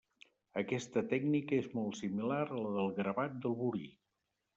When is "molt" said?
1.79-1.97